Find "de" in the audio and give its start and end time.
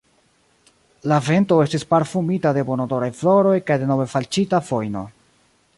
2.59-2.65, 3.83-3.91